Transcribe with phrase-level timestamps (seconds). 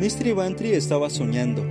[0.00, 1.62] Mistry Bantry estaba soñando.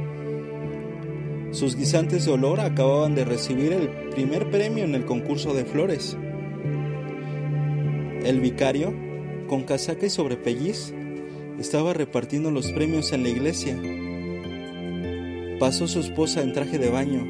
[1.50, 6.16] Sus guisantes de olor acababan de recibir el primer premio en el concurso de flores.
[8.24, 8.94] El vicario,
[9.48, 10.94] con casaca y sobrepelliz,
[11.60, 13.76] estaba repartiendo los premios en la iglesia.
[15.58, 17.26] Pasó su esposa en traje de baño,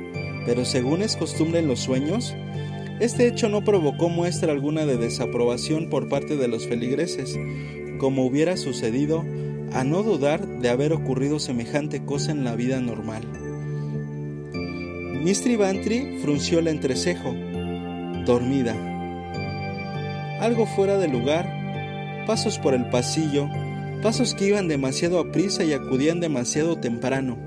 [0.45, 2.35] pero según es costumbre en los sueños,
[2.99, 7.39] este hecho no provocó muestra alguna de desaprobación por parte de los feligreses,
[7.99, 9.23] como hubiera sucedido
[9.73, 13.23] a no dudar de haber ocurrido semejante cosa en la vida normal.
[15.23, 17.33] Mistry Bantry frunció el entrecejo,
[18.25, 18.75] dormida.
[20.39, 23.47] Algo fuera de lugar, pasos por el pasillo,
[24.01, 27.37] pasos que iban demasiado a prisa y acudían demasiado temprano.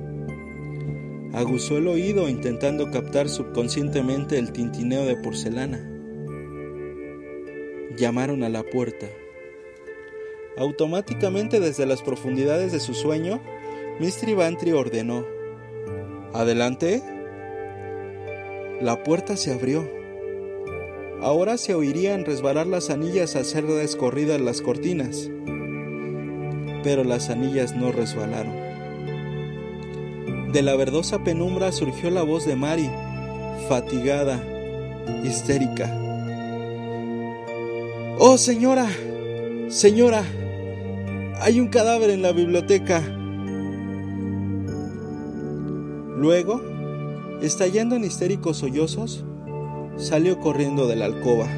[1.32, 5.80] Aguzó el oído intentando captar subconscientemente el tintineo de porcelana.
[7.96, 9.06] Llamaron a la puerta.
[10.56, 13.40] Automáticamente desde las profundidades de su sueño,
[14.00, 15.24] Mistry Bantry ordenó:
[16.34, 17.02] Adelante.
[18.80, 19.88] La puerta se abrió.
[21.20, 25.30] Ahora se oirían resbalar las anillas al ser descorridas las cortinas.
[26.82, 28.60] Pero las anillas no resbalaron.
[30.52, 32.90] De la verdosa penumbra surgió la voz de Mary,
[33.68, 34.44] fatigada,
[35.22, 35.96] histérica.
[38.18, 38.88] ¡Oh, señora!
[39.68, 40.24] ¡Señora!
[41.44, 43.00] Hay un cadáver en la biblioteca.
[46.16, 46.62] Luego,
[47.42, 49.24] estallando en histéricos sollozos,
[49.96, 51.48] salió corriendo de la alcoba.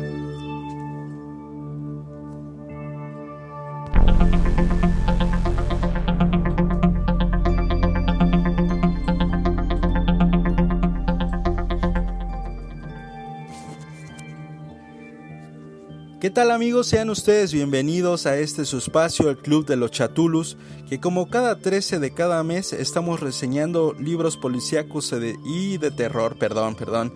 [16.35, 16.89] Tal amigos?
[16.89, 20.57] Sean ustedes bienvenidos a este su espacio, el Club de los Chatulus,
[20.89, 26.75] que como cada 13 de cada mes estamos reseñando libros policíacos y de terror, perdón,
[26.75, 27.15] perdón.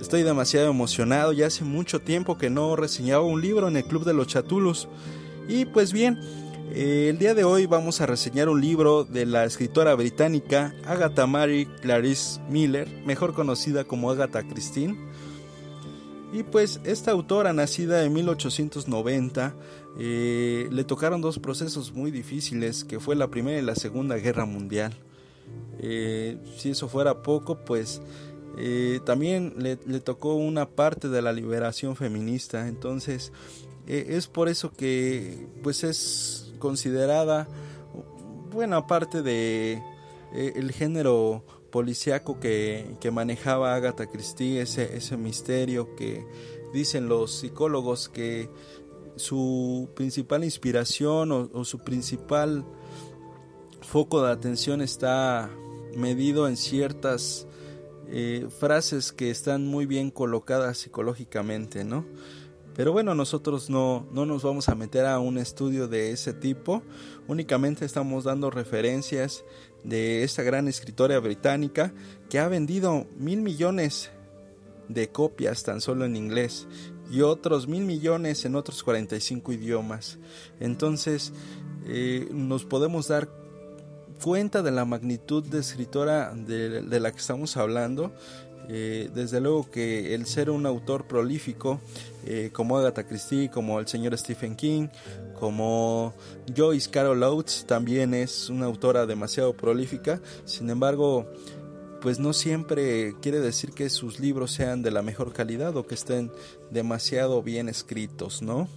[0.00, 4.04] Estoy demasiado emocionado, ya hace mucho tiempo que no reseñaba un libro en el Club
[4.04, 4.86] de los Chatulus.
[5.48, 6.20] Y pues bien,
[6.72, 11.26] eh, el día de hoy vamos a reseñar un libro de la escritora británica Agatha
[11.26, 14.96] Mary Clarice Miller, mejor conocida como Agatha Christine.
[16.32, 19.54] Y pues esta autora, nacida en 1890,
[19.98, 24.44] eh, le tocaron dos procesos muy difíciles, que fue la Primera y la Segunda Guerra
[24.44, 24.94] Mundial.
[25.80, 28.00] Eh, si eso fuera poco, pues
[28.58, 32.68] eh, también le, le, tocó una parte de la liberación feminista.
[32.68, 33.32] Entonces
[33.86, 37.48] es por eso que pues es considerada
[38.52, 39.82] buena parte de
[40.32, 46.26] el género policíaco que, que, manejaba Agatha Christie, ese, ese misterio que
[46.72, 48.48] dicen los psicólogos que
[49.16, 52.64] su principal inspiración o, su principal
[53.82, 55.50] foco de atención está
[55.96, 57.46] medido en ciertas
[58.08, 62.04] eh, frases que están muy bien colocadas psicológicamente, ¿no?
[62.76, 66.82] Pero bueno, nosotros no, no nos vamos a meter a un estudio de ese tipo,
[67.28, 69.44] únicamente estamos dando referencias
[69.84, 71.92] de esta gran escritora británica
[72.28, 74.10] que ha vendido mil millones
[74.88, 76.66] de copias tan solo en inglés
[77.10, 80.18] y otros mil millones en otros 45 idiomas.
[80.60, 81.32] Entonces
[81.86, 83.28] eh, nos podemos dar
[84.22, 88.12] cuenta de la magnitud de escritora de, la que estamos hablando.
[88.72, 91.80] Eh, desde luego que el ser un autor prolífico
[92.24, 94.86] eh, como Agatha Christie, como el señor Stephen King,
[95.40, 96.14] como
[96.54, 100.20] Joyce Carol Oates, también es una autora demasiado prolífica.
[100.44, 101.26] Sin embargo,
[102.00, 105.94] pues no siempre quiere decir que sus libros sean de la mejor calidad o que
[105.94, 106.30] estén
[106.70, 108.68] demasiado bien escritos, ¿no?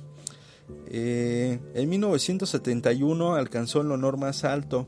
[0.88, 4.88] Eh, en 1971 alcanzó el honor más alto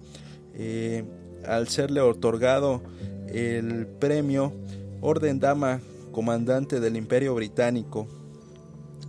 [0.54, 1.04] eh,
[1.46, 2.82] al serle otorgado
[3.28, 4.54] el premio
[5.02, 5.82] Orden Dama
[6.12, 8.08] Comandante del Imperio Británico.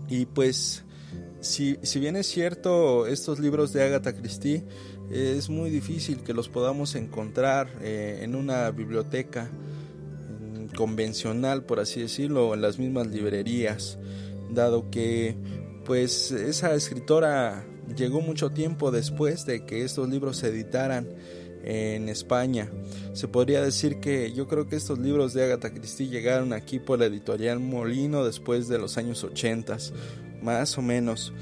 [0.09, 0.85] Y pues,
[1.41, 4.65] si, si bien es cierto, estos libros de Agatha Christie
[5.11, 9.51] es muy difícil que los podamos encontrar eh, en una biblioteca
[10.75, 13.99] convencional, por así decirlo, en las mismas librerías,
[14.51, 15.37] dado que
[15.85, 17.65] pues esa escritora
[17.97, 21.09] llegó mucho tiempo después de que estos libros se editaran
[21.63, 22.71] en España.
[23.13, 26.99] Se podría decir que yo creo que estos libros de Agatha Christie llegaron aquí por
[26.99, 29.77] la editorial Molino después de los años 80,
[30.47, 31.35] más o menos.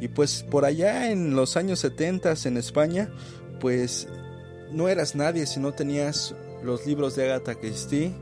[0.00, 3.10] Y pues por allá en los años 70 en España,
[3.60, 4.08] pues
[4.72, 8.14] no eras nadie si no tenías los libros de Agatha Christie,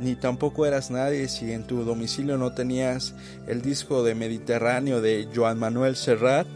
[0.00, 3.14] ni tampoco eras nadie si en tu domicilio no tenías
[3.46, 6.46] el disco de Mediterráneo de Joan Manuel Serrat,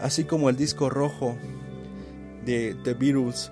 [0.00, 1.36] así como el disco rojo
[2.44, 3.50] de The Beatles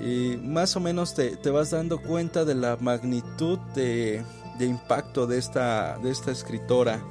[0.00, 4.22] y más o menos te, vas dando cuenta de la magnitud de,
[4.60, 7.02] impacto de esta, de esta escritora.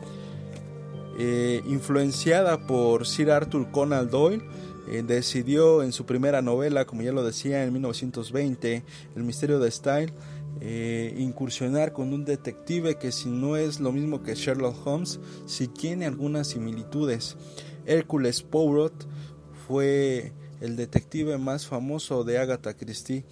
[1.20, 4.44] Eh, influenciada por Sir Arthur Conan Doyle,
[4.88, 8.84] eh, decidió en su primera novela, como ya lo decía en 1920,
[9.16, 10.14] El misterio de Style,
[10.62, 15.68] eh, incursionar con un detective que si no es lo mismo que Sherlock Holmes, si
[15.68, 17.36] tiene algunas similitudes.
[17.88, 19.08] Hércules Poirot
[19.68, 23.26] fue el detective más famoso de Agatha Christie.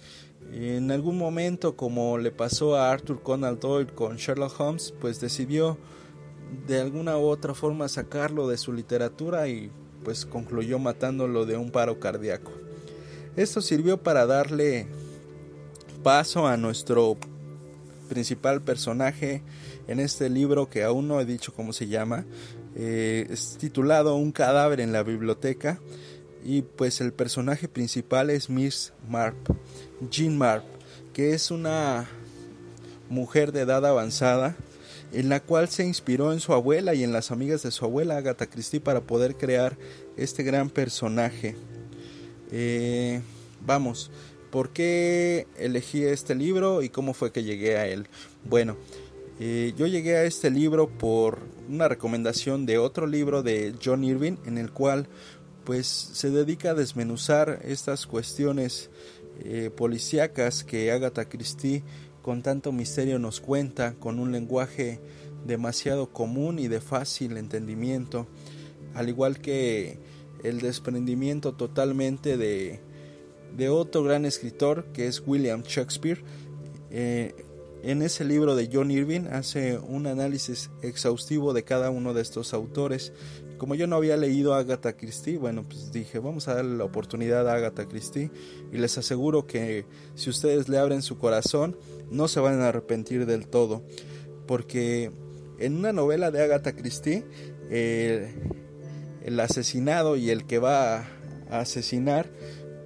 [0.52, 5.78] En algún momento, como le pasó a Arthur Conan Doyle con Sherlock Holmes, pues decidió
[6.66, 9.70] de alguna u otra forma sacarlo de su literatura y
[10.04, 12.52] pues concluyó matándolo de un paro cardíaco.
[13.36, 14.86] Esto sirvió para darle
[16.02, 17.16] paso a nuestro
[18.08, 19.42] principal personaje
[19.88, 22.24] en este libro que aún no he dicho cómo se llama.
[22.74, 25.80] Eh, es titulado Un cadáver en la biblioteca
[26.44, 29.36] y pues el personaje principal es Miss Marp,
[30.10, 30.64] Jean Marp,
[31.12, 32.08] que es una
[33.08, 34.56] mujer de edad avanzada
[35.12, 38.16] en la cual se inspiró en su abuela y en las amigas de su abuela
[38.16, 39.76] Agatha Christie para poder crear
[40.16, 41.56] este gran personaje.
[42.50, 43.20] Eh,
[43.64, 44.10] vamos,
[44.50, 48.08] ¿por qué elegí este libro y cómo fue que llegué a él?
[48.44, 48.76] Bueno,
[49.38, 54.36] eh, yo llegué a este libro por una recomendación de otro libro de John Irving
[54.46, 55.08] en el cual
[55.64, 58.88] pues se dedica a desmenuzar estas cuestiones
[59.40, 61.82] eh, policíacas que Agatha Christie
[62.26, 64.98] con tanto misterio nos cuenta, con un lenguaje
[65.46, 68.26] demasiado común y de fácil entendimiento,
[68.94, 70.00] al igual que
[70.42, 72.80] el desprendimiento totalmente de,
[73.56, 76.24] de otro gran escritor que es William Shakespeare.
[76.90, 77.32] Eh,
[77.84, 82.54] en ese libro de John Irving hace un análisis exhaustivo de cada uno de estos
[82.54, 83.12] autores
[83.56, 86.84] como yo no había leído a Agatha Christie, bueno, pues dije, vamos a darle la
[86.84, 88.30] oportunidad a Agatha Christie
[88.72, 91.76] y les aseguro que si ustedes le abren su corazón,
[92.10, 93.82] no se van a arrepentir del todo,
[94.46, 95.10] porque
[95.58, 97.24] en una novela de Agatha Christie,
[97.70, 101.08] el asesinado y el que va
[101.50, 102.30] a asesinar,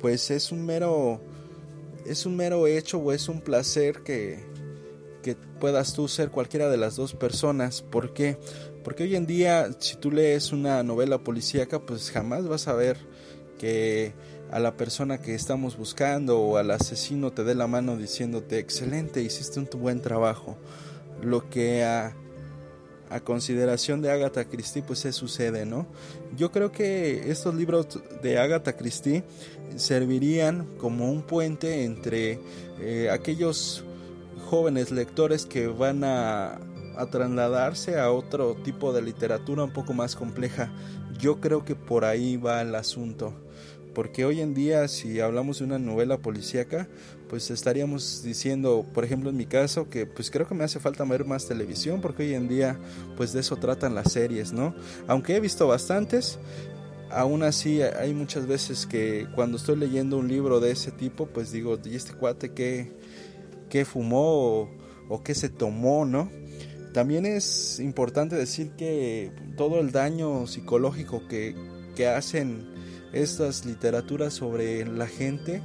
[0.00, 1.20] pues es un mero
[2.06, 4.40] es un mero hecho o es un placer que,
[5.22, 7.82] que puedas tú ser cualquiera de las dos personas.
[7.82, 8.38] ¿Por qué?
[8.82, 12.96] Porque hoy en día, si tú lees una novela policíaca, pues jamás vas a ver
[13.58, 14.14] que
[14.50, 19.22] a la persona que estamos buscando o al asesino te dé la mano diciéndote, excelente,
[19.22, 20.56] hiciste un buen trabajo.
[21.22, 22.14] Lo que a,
[23.10, 25.86] a consideración de Agatha Christie, pues se sucede, ¿no?
[26.36, 29.24] Yo creo que estos libros de Agatha Christie
[29.76, 32.40] servirían como un puente entre
[32.80, 33.84] eh, aquellos
[34.48, 36.58] jóvenes lectores que van a
[37.00, 40.70] a trasladarse a otro tipo de literatura un poco más compleja.
[41.18, 43.32] Yo creo que por ahí va el asunto.
[43.94, 46.88] Porque hoy en día, si hablamos de una novela policíaca,
[47.28, 51.04] pues estaríamos diciendo, por ejemplo en mi caso, que pues creo que me hace falta
[51.04, 52.78] ver más televisión, porque hoy en día,
[53.16, 54.74] pues de eso tratan las series, ¿no?
[55.06, 56.38] Aunque he visto bastantes,
[57.10, 61.50] aún así hay muchas veces que cuando estoy leyendo un libro de ese tipo, pues
[61.52, 62.92] digo, ¿y este cuate qué,
[63.68, 64.70] qué fumó o,
[65.08, 66.30] o qué se tomó, no?
[66.92, 71.54] También es importante decir que todo el daño psicológico que,
[72.00, 72.69] hacen
[73.12, 75.62] estas literaturas sobre la gente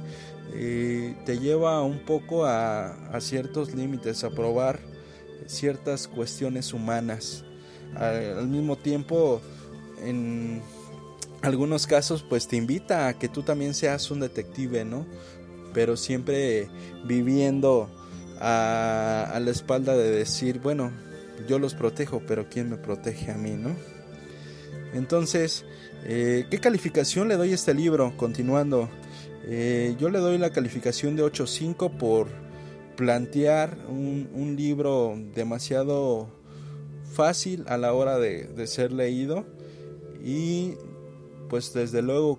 [0.54, 4.78] eh, te lleva un poco a, ciertos límites, a probar
[5.46, 7.44] ciertas cuestiones humanas.
[7.94, 9.40] Al, mismo tiempo,
[10.02, 10.62] en
[11.42, 15.06] algunos casos, pues te invita a que tú también seas un detective, ¿no?
[15.72, 16.68] Pero siempre
[17.04, 17.90] viviendo
[18.40, 20.92] a, a la espalda de decir, bueno,
[21.48, 23.76] yo los protejo, pero ¿quién me protege a mí, no?
[24.94, 25.64] Entonces,
[26.08, 28.16] eh, ¿qué calificación le doy a este libro?
[28.16, 28.88] Continuando,
[29.44, 32.28] eh, yo le doy la calificación de 8.5 por
[32.96, 36.28] plantear un, libro demasiado
[37.12, 39.44] fácil a la hora de, ser leído
[40.24, 40.74] y
[41.48, 42.38] pues desde luego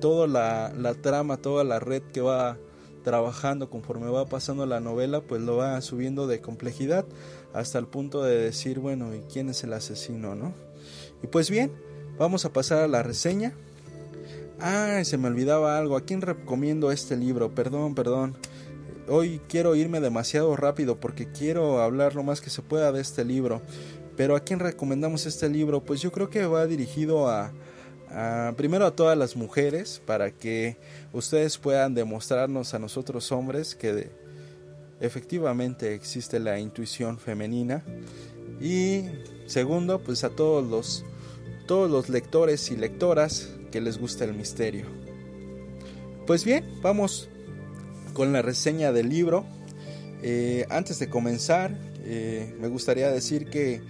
[0.00, 2.56] toda la, la, trama, toda la red que va
[3.04, 7.04] trabajando conforme va pasando la novela pues lo va subiendo de complejidad
[7.52, 10.54] hasta el punto de decir, bueno, ¿y quién es el asesino, no?
[11.22, 11.72] Y pues bien,
[12.20, 13.54] vamos a pasar a la reseña.
[14.60, 15.96] Ah, se me olvidaba algo.
[15.96, 17.54] ¿A quién recomiendo este libro?
[17.54, 18.36] Perdón, perdón.
[19.08, 23.24] Hoy quiero irme demasiado rápido porque quiero hablar lo más que se pueda de este
[23.24, 23.62] libro.
[24.18, 25.82] Pero ¿a quién recomendamos este libro?
[25.82, 27.54] Pues yo creo que va dirigido a,
[28.54, 30.76] primero a todas las mujeres para que
[31.14, 34.10] ustedes puedan demostrarnos a nosotros hombres que
[35.00, 37.82] efectivamente existe la intuición femenina
[38.60, 39.06] y
[39.46, 41.09] segundo pues a todos los
[41.70, 44.86] todos los lectores y lectoras que les gusta el misterio.
[46.26, 47.28] Pues bien, vamos
[48.12, 49.44] con la reseña del libro.
[50.20, 51.70] Eh, antes de comenzar,
[52.04, 53.82] eh, me gustaría decir que,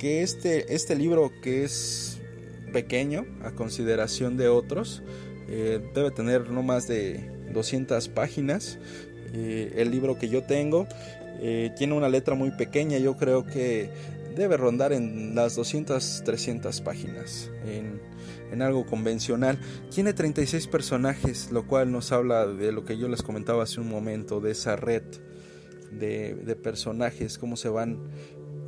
[0.00, 2.18] que este, este libro que es
[2.72, 5.04] pequeño a consideración de otros,
[5.48, 8.76] eh, debe tener no más de 200 páginas.
[9.32, 10.88] el libro que yo tengo
[11.76, 13.88] tiene una letra muy pequeña, yo creo que
[14.34, 17.50] debe rondar en las 200, 300 páginas.
[17.64, 18.00] En,
[18.50, 19.58] en algo convencional.
[19.94, 23.88] Tiene 36 personajes, lo cual nos habla de lo que yo les comentaba hace un
[23.88, 25.02] momento, de esa red
[25.92, 27.98] de, personajes, cómo se van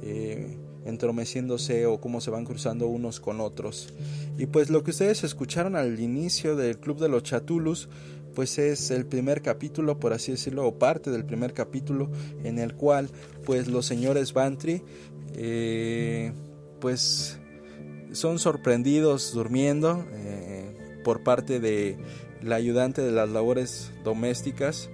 [0.02, 3.94] eh, entromeciéndose o cómo se van cruzando unos con otros.
[4.38, 7.88] Y pues lo que ustedes escucharon al inicio del Club de los Chatulus,
[8.34, 12.10] pues es el primer capítulo, por así decirlo, o parte del primer capítulo
[12.44, 13.10] en el cual
[13.44, 14.82] pues los señores Bantry
[15.34, 16.32] eh,
[16.80, 17.38] pues
[18.12, 21.96] son sorprendidos durmiendo eh, por parte de
[22.42, 24.90] la ayudante de las labores domésticas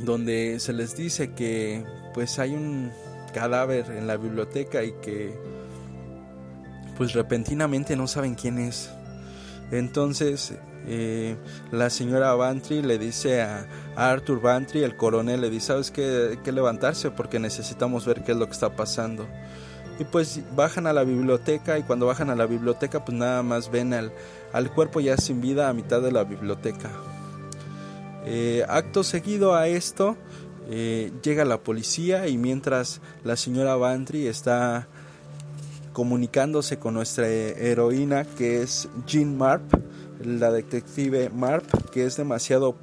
[0.00, 1.84] donde se les dice que
[2.14, 2.90] pues hay un
[3.34, 5.34] cadáver en la biblioteca y que
[6.96, 8.90] pues repentinamente no saben quién es
[9.70, 10.54] entonces
[10.86, 11.36] eh,
[11.70, 16.38] la señora Bantry le dice a, Arthur Bantry, el coronel, le dice, ¿sabes qué?
[16.42, 19.26] que levantarse porque necesitamos ver qué es lo que está pasando
[19.98, 23.70] y pues bajan a la biblioteca y cuando bajan a la biblioteca pues nada más
[23.70, 24.12] ven al,
[24.52, 26.90] al cuerpo ya sin vida a mitad de la biblioteca.
[28.24, 30.16] Eh, acto seguido a esto
[30.70, 34.86] eh, llega la policía y mientras la señora Bantry está
[35.98, 39.64] comunicándose con nuestra heroína que es Jean Marp,
[40.24, 42.76] la detective Marp, que es demasiado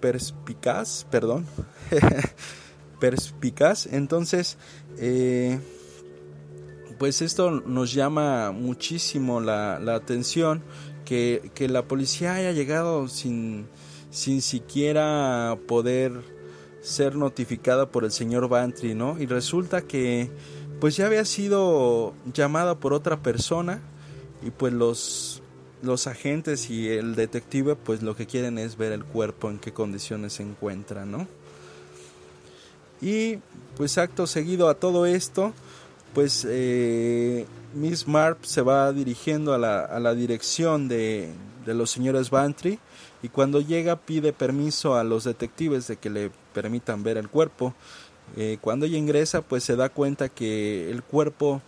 [0.00, 1.46] perspicaz, perdón,
[3.00, 4.56] perspicaz, entonces
[4.98, 5.58] eh,
[6.96, 10.62] pues esto nos llama muchísimo la, atención
[11.04, 13.66] que, la policía haya llegado sin,
[14.12, 16.12] sin siquiera poder
[16.82, 19.20] ser notificada por el señor Bantry, ¿no?
[19.20, 20.30] Y resulta que
[20.82, 23.80] pues ya había sido llamada por otra persona
[24.44, 25.40] y pues los
[25.80, 29.72] los agentes y el detective pues lo que quieren es ver el cuerpo en qué
[29.72, 31.28] condiciones se encuentra, ¿no?
[33.00, 33.38] Y
[33.76, 35.52] pues acto seguido a todo esto,
[36.14, 41.32] pues eh, Miss Marp se va dirigiendo a la, a la dirección de,
[41.64, 42.80] de, los señores Bantry
[43.22, 47.72] y cuando llega pide permiso a los detectives de que le permitan ver el cuerpo.
[48.36, 51.60] Eh, cuando ella ingresa pues se da cuenta que el cuerpo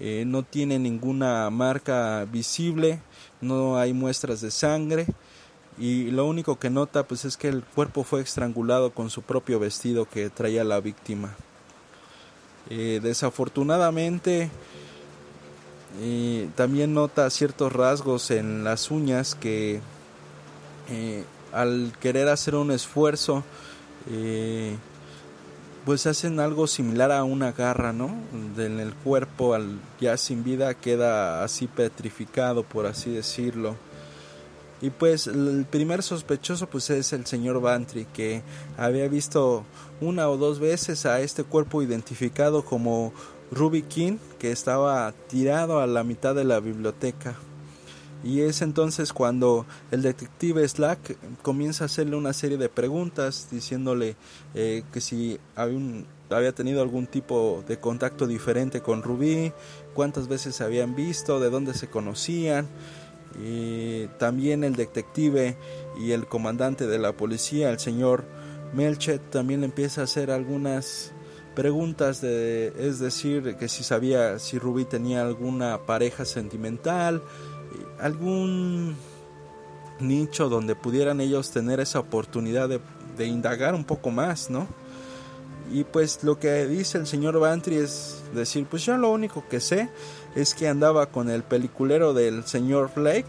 [0.00, 3.00] eh, no tiene ninguna marca visible,
[3.40, 5.06] no hay muestras de sangre
[5.78, 9.58] y lo único que nota pues es que el cuerpo fue estrangulado con su propio
[9.58, 11.34] vestido que traía la víctima.
[12.70, 14.50] Eh, desafortunadamente
[16.54, 19.80] también nota ciertos rasgos en las uñas que
[21.52, 23.42] al querer hacer un esfuerzo
[25.88, 28.14] pues hacen algo similar a una garra, ¿no?
[28.58, 33.74] En el cuerpo al ya sin vida queda así petrificado, por así decirlo.
[34.82, 38.42] Y pues el primer sospechoso pues es el señor Bantry que
[38.76, 39.64] había visto
[40.02, 43.14] una o dos veces a este cuerpo identificado como
[43.50, 47.34] Ruby King que estaba tirado a la mitad de la biblioteca.
[48.24, 54.16] Y es entonces cuando el detective Slack comienza a hacerle una serie de preguntas diciéndole
[54.54, 55.78] eh, que si había,
[56.30, 59.52] había tenido algún tipo de contacto diferente con Ruby,
[59.94, 62.66] cuántas veces se habían visto, de dónde se conocían.
[63.40, 65.56] Y también el detective
[66.00, 68.24] y el comandante de la policía, el señor
[68.74, 71.12] Melchet, también empieza a hacer algunas
[71.54, 77.22] preguntas de, es decir, que si sabía si Rubí tenía alguna pareja sentimental,
[78.00, 78.96] algún
[80.00, 84.68] nicho donde pudieran ellos tener esa oportunidad de, indagar un poco más, ¿no?
[85.72, 89.60] Y pues lo que dice el señor Bantry es decir, pues yo lo único que
[89.60, 89.90] sé
[90.36, 93.26] es que andaba con el peliculero del señor Blake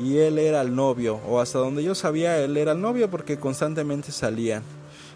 [0.00, 3.38] y él era el novio, o hasta donde yo sabía él era el novio porque
[3.38, 4.62] constantemente salían.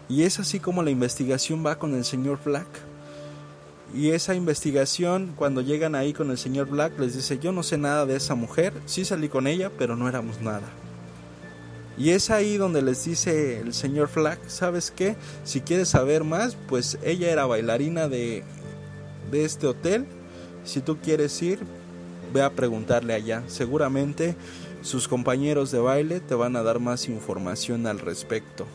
[0.09, 2.67] Y es así como la investigación va con el señor Black.
[3.95, 7.77] Y esa investigación, cuando llegan ahí con el señor Black, les dice, yo no sé
[7.77, 10.67] nada de esa mujer, sí salí con ella, pero no éramos nada.
[11.97, 15.15] Y es ahí donde les dice el señor Black, ¿sabes qué?
[15.43, 18.43] Si quieres saber más, pues ella era bailarina de,
[19.31, 20.05] de este hotel.
[20.63, 21.59] Si tú quieres ir,
[22.33, 23.41] ve a preguntarle allá.
[23.47, 24.35] Seguramente
[24.83, 28.67] sus compañeros de baile te van a dar más información al respecto.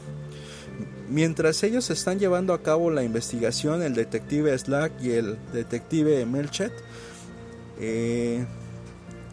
[1.13, 6.73] Mientras ellos están llevando a cabo la investigación, el detective Slack y el detective Melchet,
[7.79, 8.47] eh,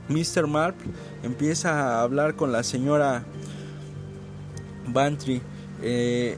[0.09, 0.45] Mr.
[0.45, 0.75] Marp
[1.23, 3.23] empieza a hablar con la señora
[4.87, 5.41] Bantry
[5.81, 6.37] eh,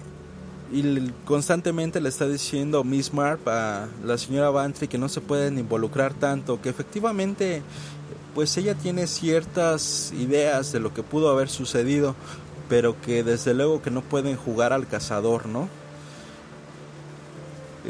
[0.72, 5.58] y constantemente le está diciendo Miss Marp a la señora Bantry que no se pueden
[5.58, 7.64] involucrar tanto, que efectivamente
[8.36, 12.16] pues ella tiene ciertas ideas de lo que pudo haber sucedido,
[12.72, 15.68] pero que desde luego que no pueden jugar al cazador, ¿no?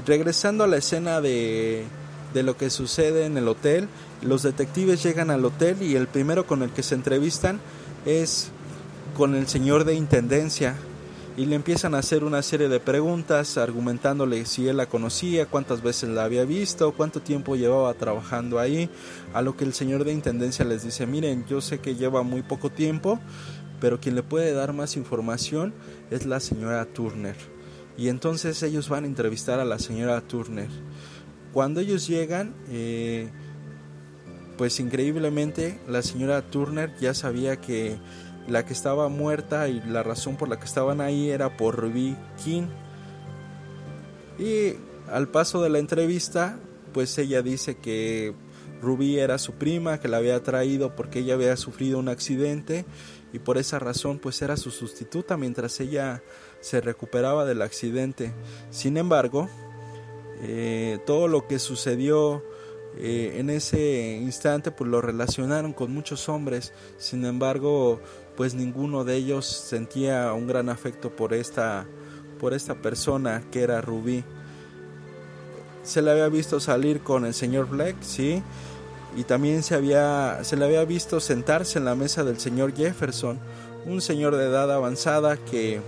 [0.08, 1.86] Regresando a la escena de,
[2.34, 3.88] de lo que sucede en el hotel,
[4.24, 7.60] los detectives llegan al hotel y el primero con el que se entrevistan
[8.08, 8.50] es
[9.16, 10.76] con el señor de intendencia
[11.38, 15.82] y le empiezan a hacer una serie de preguntas argumentándole si él la conocía, cuántas
[15.82, 18.90] veces la había visto, cuánto tiempo llevaba trabajando ahí,
[19.34, 22.42] a lo que el señor de intendencia les dice, miren, yo sé que lleva muy
[22.42, 23.20] poco tiempo,
[23.82, 25.74] pero quien le puede dar más información
[26.12, 27.36] es la señora Turner.
[27.98, 30.70] Y entonces ellos van a entrevistar a la señora Turner.
[31.52, 33.30] Cuando ellos llegan, eh,
[34.58, 37.98] pues increíblemente la señora Turner ya sabía que
[38.48, 42.16] la que estaba muerta y la razón por la que estaban ahí era por Ruby
[42.44, 42.68] King.
[44.38, 44.76] Y
[45.12, 46.60] al paso de la entrevista,
[46.94, 48.34] pues ella dice que
[48.82, 52.86] Ruby era su prima, que la había traído porque ella había sufrido un accidente
[53.34, 56.22] y por esa razón pues era su sustituta mientras ella
[56.60, 58.34] se recuperaba del accidente.
[58.70, 59.50] Sin embargo,
[60.42, 62.44] eh, todo lo que sucedió
[62.98, 66.74] eh, en ese instante pues lo relacionaron con muchos hombres.
[66.98, 68.02] Sin embargo,
[68.36, 71.86] pues ninguno de ellos sentía un gran afecto por esta
[72.40, 74.24] por esta persona que era Rubí.
[75.84, 78.42] Se le había visto salir con el señor Black, sí,
[79.16, 83.40] y también se, había, se le había visto sentarse en la mesa del señor Jefferson,
[83.86, 85.82] un señor de edad avanzada que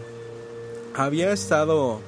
[0.95, 2.01] había estado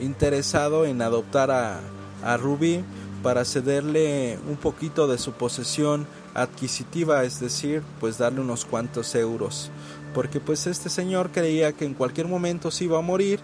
[0.00, 1.80] interesado en adoptar a,
[2.24, 2.84] a Ruby
[3.22, 9.70] para cederle un poquito de su posesión adquisitiva, es decir, pues darle unos cuantos euros,
[10.14, 13.40] porque pues este señor creía que en cualquier momento se iba a morir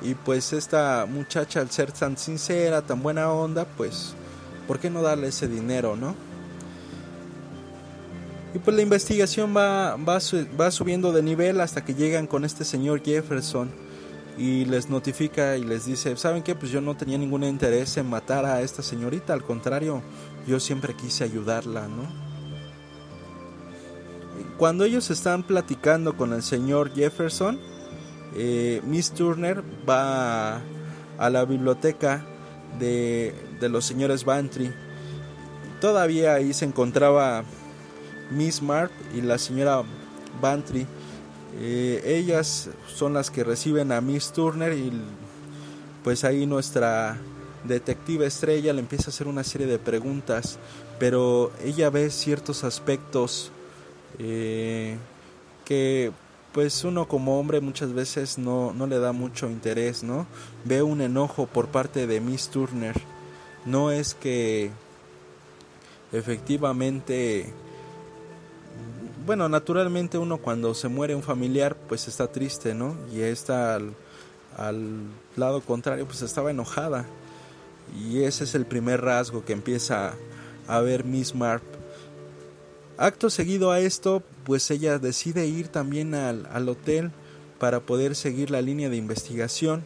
[0.00, 4.14] y pues esta muchacha al ser tan sincera, tan buena onda, pues
[4.68, 6.14] ¿por qué no darle ese dinero, no?
[8.56, 10.18] Y pues la investigación va, va,
[10.58, 13.68] va subiendo de nivel hasta que llegan con este señor Jefferson
[14.38, 16.54] y les notifica y les dice, ¿saben qué?
[16.54, 20.00] Pues yo no tenía ningún interés en matar a esta señorita, al contrario,
[20.46, 22.04] yo siempre quise ayudarla, ¿no?
[24.56, 27.60] Cuando ellos están platicando con el señor Jefferson,
[28.36, 30.62] eh, Miss Turner va
[31.18, 32.24] a, la biblioteca
[32.78, 34.72] de, de los señores Bantry.
[35.78, 37.44] Todavía ahí se encontraba
[38.30, 39.82] Miss Marp y la señora
[40.40, 40.86] Bantry.
[41.58, 44.92] Eh, ellas son las que reciben a Miss Turner y
[46.04, 47.18] pues ahí nuestra
[47.64, 50.58] detective estrella le empieza a hacer una serie de preguntas,
[50.98, 53.50] pero ella ve ciertos aspectos
[54.18, 54.96] eh,
[55.64, 56.12] que
[56.52, 60.26] pues uno como hombre muchas veces no, no le da mucho interés, ¿no?
[60.64, 62.94] Ve un enojo por parte de Miss Turner.
[63.66, 64.70] No es que
[66.12, 67.52] efectivamente
[69.26, 72.96] bueno, naturalmente uno cuando se muere un familiar pues está triste, ¿no?
[73.12, 73.92] Y esta al,
[75.34, 77.06] lado contrario pues estaba enojada.
[78.08, 80.14] Y ese es el primer rasgo que empieza
[80.68, 81.64] a ver Miss Marp.
[82.98, 87.10] Acto seguido a esto, pues ella decide ir también al, al hotel
[87.58, 89.84] para poder seguir la línea de investigación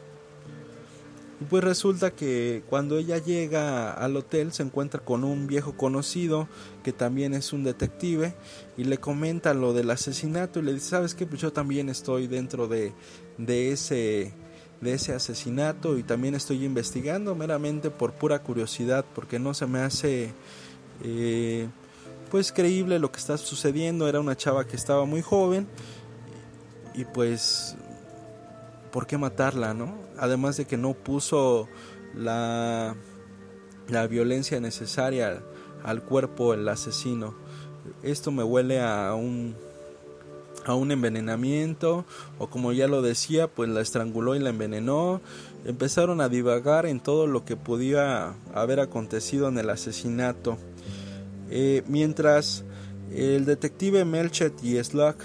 [1.48, 6.48] pues resulta que cuando ella llega al hotel se encuentra con un viejo conocido
[6.84, 8.34] que también es un detective
[8.76, 11.26] y le comenta lo del asesinato y le dice, ¿sabes qué?
[11.26, 12.92] Pues yo también estoy dentro de,
[13.38, 14.34] de ese
[14.80, 19.80] de ese asesinato y también estoy investigando meramente por pura curiosidad porque no se me
[19.80, 20.32] hace
[21.04, 21.68] eh,
[22.30, 25.66] pues creíble lo que está sucediendo era una chava que estaba muy joven
[26.94, 27.76] y pues
[28.90, 29.94] ¿por qué matarla, no?
[30.18, 31.68] Además de que no puso
[32.14, 32.94] la,
[33.88, 35.42] la violencia necesaria
[35.82, 37.34] al cuerpo el asesino.
[38.02, 39.54] Esto me huele a un
[40.66, 42.04] a un envenenamiento
[42.38, 45.22] o como ya lo decía pues la estranguló y la envenenó
[45.64, 50.58] empezaron a divagar en todo lo que podía haber acontecido en el asesinato
[51.48, 52.64] eh, mientras
[53.10, 55.16] el detective Melchet y Sluck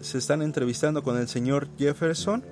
[0.00, 2.42] se están entrevistando con el señor Jefferson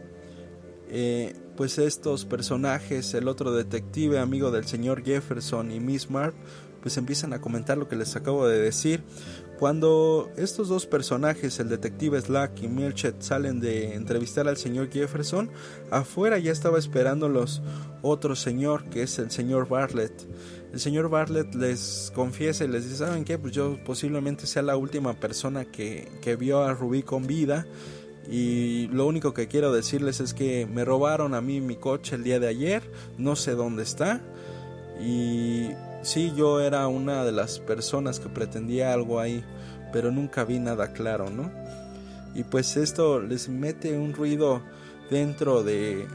[0.90, 6.34] eh, pues estos personajes el otro detective amigo del señor Jefferson y Miss Marp
[6.82, 9.04] pues empiezan a comentar lo que les acabo de decir
[9.60, 15.50] cuando estos dos personajes, el detective Slack y Milchet, salen de entrevistar al señor Jefferson,
[15.90, 17.60] afuera ya estaba esperándolos
[18.00, 20.14] otro señor, que es el señor Bartlett.
[20.72, 23.36] El señor Bartlett les confiesa y les dice, ¿saben qué?
[23.36, 27.66] Pues yo posiblemente sea la última persona que, que vio a Rubí con vida.
[28.30, 32.22] Y lo único que quiero decirles es que me robaron a mí mi coche el
[32.22, 32.82] día de ayer,
[33.18, 34.20] no sé dónde está.
[35.02, 35.70] Y
[36.02, 39.44] Sí, yo era una de las personas que pretendía algo ahí,
[39.92, 41.50] pero nunca vi nada claro, ¿no?
[42.34, 44.62] Y pues esto les mete un ruido
[45.10, 46.06] dentro de,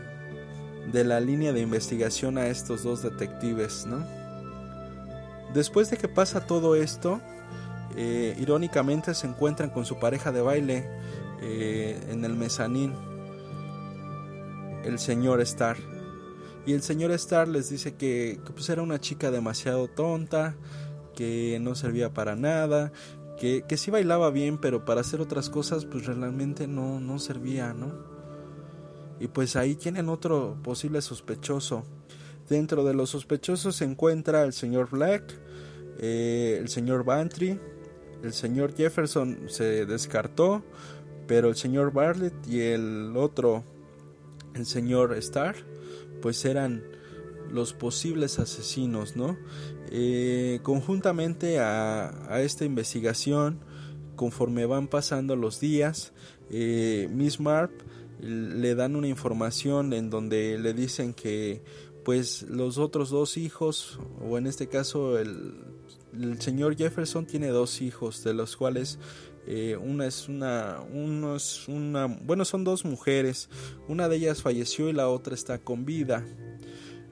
[0.91, 4.03] de la línea de investigación a estos dos detectives, ¿no?
[5.53, 7.21] Después de que pasa todo esto,
[7.95, 10.89] eh, irónicamente se encuentran con su pareja de baile
[11.41, 12.93] eh, en el mezanín,
[14.83, 15.77] el señor Starr.
[16.65, 20.55] Y el señor Starr les dice que, pues era una chica demasiado tonta,
[21.15, 22.91] que no servía para nada,
[23.39, 27.73] que, que sí bailaba bien, pero para hacer otras cosas pues realmente no, no servía,
[27.73, 28.15] ¿no?
[29.19, 31.85] Y pues ahí tienen otro posible sospechoso.
[32.49, 35.39] Dentro de los sospechosos se encuentra el señor Black,
[35.99, 37.59] eh, el señor Bantry,
[38.23, 40.63] el señor Jefferson se descartó,
[41.27, 43.63] pero el señor Bartlett y el otro,
[44.53, 45.55] el señor Starr,
[46.21, 46.83] pues eran
[47.51, 49.37] los posibles asesinos, ¿no?
[49.91, 53.59] Eh, conjuntamente a, esta investigación,
[54.15, 56.13] conforme van pasando los días,
[56.49, 57.71] eh, Miss Marp
[58.19, 61.61] le dan una información en donde le dicen que
[62.03, 65.74] pues los otros dos hijos, o en este caso el,
[66.39, 68.99] señor Jefferson tiene dos hijos, de los cuales
[69.47, 70.79] eh, una es una,
[71.35, 73.49] es una, bueno, son dos mujeres,
[73.87, 76.25] una de ellas falleció y la otra está con vida.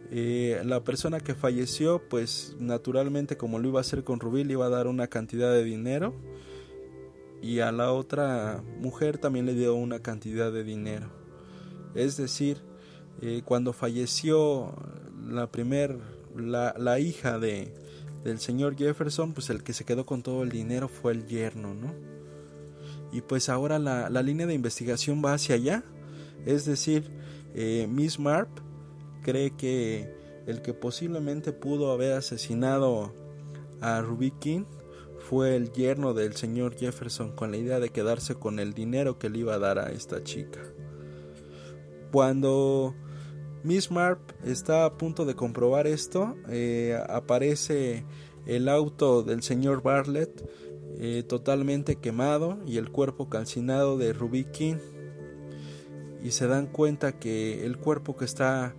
[0.10, 4.54] Eh, la persona que falleció, pues naturalmente como lo iba a hacer con Rubí, le
[4.54, 6.14] iba a dar una cantidad de dinero
[7.42, 11.12] y a la otra mujer también le dio una cantidad de dinero.
[11.94, 12.58] Es decir,
[13.22, 14.74] eh, cuando falleció
[15.28, 16.00] la primer,
[16.36, 17.74] la, la hija de,
[18.24, 21.74] del señor Jefferson, pues el que se quedó con todo el dinero fue el yerno,
[21.74, 22.14] ¿no?
[23.14, 25.84] y pues ahora la, línea de investigación va hacia allá.
[26.48, 27.12] Es decir,
[27.54, 28.50] eh, Miss Marp
[29.22, 30.12] cree que
[30.48, 33.14] el que posiblemente pudo haber asesinado
[33.82, 34.66] a Ruby King
[35.20, 39.30] fue el yerno del señor Jefferson con la idea de quedarse con el dinero que
[39.30, 40.62] le iba a dar a esta chica.
[42.12, 42.96] Cuando
[43.64, 48.04] Miss Marp está a punto de comprobar esto, eh, aparece
[48.46, 50.44] el auto del señor Bartlett
[51.00, 54.78] eh, totalmente quemado y el cuerpo calcinado de Ruby King.
[56.22, 58.76] Y se dan cuenta que el cuerpo que está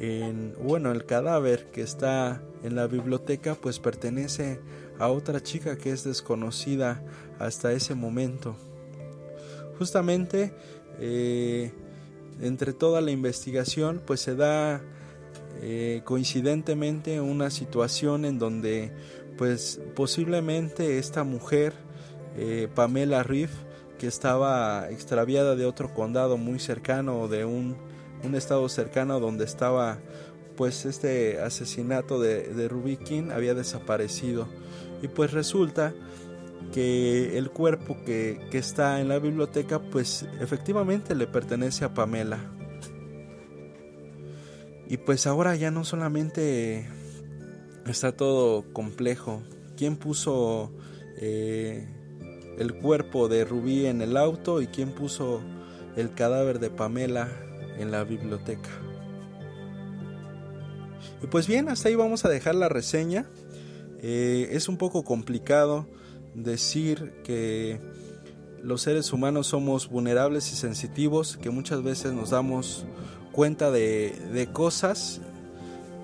[0.00, 4.60] en, bueno, el cadáver que está en la biblioteca pues pertenece
[4.98, 7.04] a otra chica que es desconocida
[7.38, 8.56] hasta ese momento.
[9.78, 10.54] Justamente
[10.98, 11.72] eh,
[12.40, 14.82] entre toda la investigación pues se da
[15.62, 18.92] eh, coincidentemente una situación en donde
[19.38, 21.72] pues posiblemente esta mujer,
[22.36, 23.50] eh, Pamela Riff,
[23.98, 27.76] que estaba extraviada de otro condado muy cercano, de un,
[28.34, 29.98] estado cercano donde estaba
[30.56, 34.48] pues este asesinato de, de Ruby King había desaparecido.
[35.02, 35.92] Y pues resulta
[36.72, 42.38] que el cuerpo que, que, está en la biblioteca pues efectivamente le pertenece a Pamela.
[44.86, 46.86] Y pues ahora ya no solamente
[47.86, 49.42] está todo complejo.
[49.76, 50.72] ¿Quién puso
[51.16, 51.88] eh,
[52.58, 55.42] el cuerpo de Rubí en el auto y quién puso
[55.96, 57.28] el cadáver de Pamela
[57.78, 58.70] en la biblioteca?
[61.22, 63.26] Y pues bien, hasta ahí vamos a dejar la reseña.
[64.00, 65.86] Eh, es un poco complicado
[66.34, 67.80] decir que
[68.62, 72.86] los seres humanos somos vulnerables y sensitivos, que muchas veces nos damos
[73.32, 75.20] cuenta de, de cosas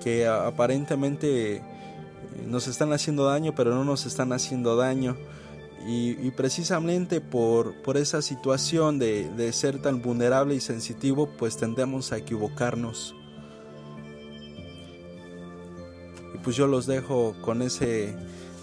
[0.03, 1.61] que aparentemente
[2.47, 5.15] nos están haciendo daño, pero no nos están haciendo daño.
[5.87, 12.11] Y, precisamente por, por, esa situación de, de, ser tan vulnerable y sensitivo, pues tendemos
[12.11, 13.15] a equivocarnos.
[16.35, 18.15] Y pues yo los dejo con ese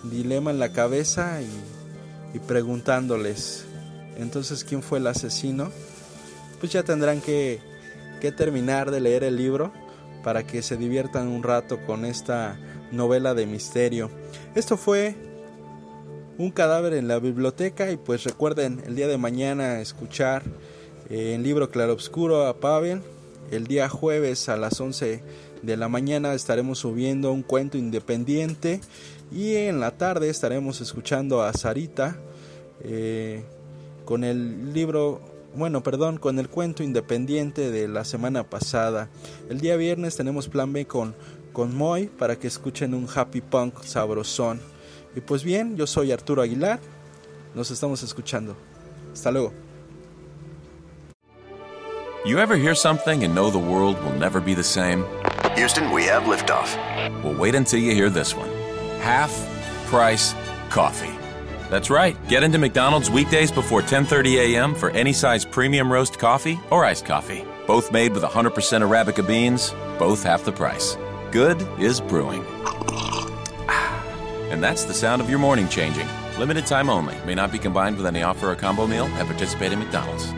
[0.05, 3.65] dilema en la cabeza y, preguntándoles,
[4.17, 5.71] entonces quién fue el asesino,
[6.61, 7.61] pues ya tendrán que,
[8.21, 9.73] que terminar de leer el libro
[10.23, 12.59] para que se diviertan un rato con esta
[12.93, 14.11] novela de misterio.
[14.55, 15.17] Esto fue
[16.39, 20.45] un cadáver en la biblioteca y pues recuerden el día de mañana escuchar
[21.11, 23.03] eh, en libro claroscuro a Pavel.
[23.51, 25.23] El día jueves a las 11
[25.63, 28.81] de la mañana estaremos subiendo un cuento independiente
[29.31, 32.17] y en la tarde estaremos escuchando a Sarita
[32.83, 33.43] eh,
[34.05, 35.21] con el libro
[35.55, 39.09] bueno, perdón, con el cuento independiente de la semana pasada.
[39.49, 41.15] El día viernes tenemos plan B con,
[41.53, 44.61] con Moy para que escuchen un happy punk sabrosón.
[45.17, 46.79] Y pues bien, yo soy Arturo Aguilar.
[47.55, 48.57] Nos estamos escuchando.
[49.13, 49.53] Hasta luego.
[52.25, 55.05] You ever hear something and know the world will never be the same?
[55.57, 56.77] Houston, we have liftoff.
[57.25, 58.58] Well, wait until you hear this one.
[59.01, 59.33] Half
[59.87, 60.35] price
[60.71, 61.15] coffee.
[61.71, 62.17] That's right.
[62.29, 64.75] Get into McDonald's weekdays before 10:30 a.m.
[64.75, 67.45] for any size premium roast coffee or iced coffee.
[67.67, 70.97] Both made with 100% arabica beans, both half the price.
[71.31, 72.43] Good is brewing.
[73.69, 74.03] Ah,
[74.51, 76.09] and that's the sound of your morning changing.
[76.39, 77.15] Limited time only.
[77.27, 80.33] May not be combined with any offer or combo meal at participating McDonald's.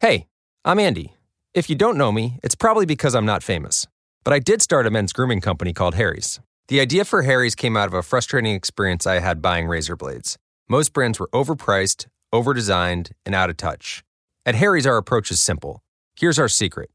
[0.00, 0.26] Hey,
[0.64, 1.14] I'm Andy.
[1.54, 3.86] If you don't know me, it's probably because I'm not famous.
[4.26, 6.40] But I did start a men's grooming company called Harry's.
[6.66, 10.36] The idea for Harry's came out of a frustrating experience I had buying razor blades.
[10.68, 14.02] Most brands were overpriced, overdesigned, and out of touch.
[14.44, 15.80] At Harry's, our approach is simple.
[16.18, 16.90] Here's our secret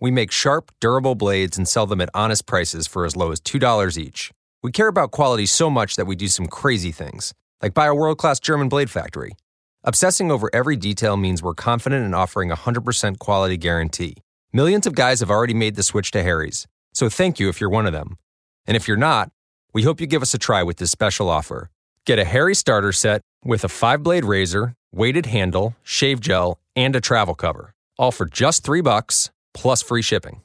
[0.00, 3.40] we make sharp, durable blades and sell them at honest prices for as low as
[3.40, 4.32] $2 each.
[4.60, 7.94] We care about quality so much that we do some crazy things, like buy a
[7.94, 9.36] world class German blade factory.
[9.84, 14.16] Obsessing over every detail means we're confident in offering a 100% quality guarantee.
[14.54, 17.70] Millions of guys have already made the switch to Harry's, so thank you if you're
[17.70, 18.18] one of them.
[18.66, 19.30] And if you're not,
[19.72, 21.70] we hope you give us a try with this special offer.
[22.06, 26.94] Get a Harry starter set with a five blade razor, weighted handle, shave gel, and
[26.94, 30.40] a travel cover, all for just three bucks plus free shipping.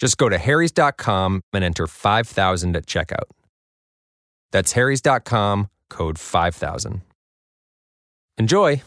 [0.00, 3.30] Just go to harrys.com and enter 5000 at checkout.
[4.52, 7.02] That's harrys.com, code 5000.
[8.38, 8.82] Enjoy!